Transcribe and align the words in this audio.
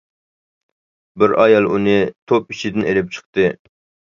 بىر 1.23 1.35
ئايال 1.43 1.69
ئۇنى 1.75 1.95
توپ 2.33 2.51
ئىچىدىن 2.57 2.89
ئېلىپ 2.89 3.17
چىقتى. 3.19 3.51